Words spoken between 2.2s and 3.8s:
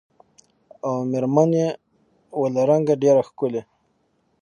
وه له رنګه ډېره ښکلې